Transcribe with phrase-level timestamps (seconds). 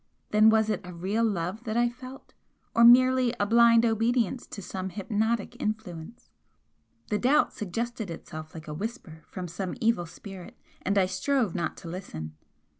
[0.31, 2.33] Then was it a real love that I felt,
[2.73, 6.31] or merely a blind obedience to some hypnotic influence?
[7.11, 11.77] The doubt suggested itself like a whisper from some evil spirit, and I strove not
[11.77, 12.33] to listen.